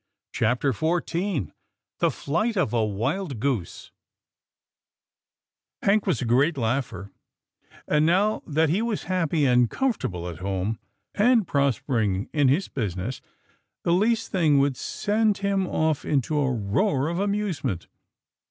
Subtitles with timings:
[0.31, 1.51] CHAPTER XIV
[1.99, 3.91] THE FLIGHT OF A WILD GOOSE
[5.83, 7.11] Hank was a great laugher,
[7.87, 10.79] and now that he was happy and comfortable at home,
[11.13, 13.21] and prospering in his business,
[13.83, 17.85] the least thing would send him off into a roar of amusement.